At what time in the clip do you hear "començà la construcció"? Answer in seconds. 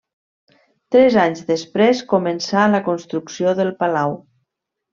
2.15-3.55